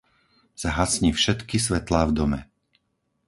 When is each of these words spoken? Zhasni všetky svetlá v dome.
Zhasni 0.61 1.09
všetky 1.19 1.57
svetlá 1.65 2.01
v 2.09 2.11
dome. 2.17 2.39